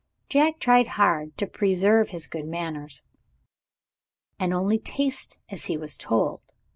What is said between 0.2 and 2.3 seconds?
Jack tried hard to preserve his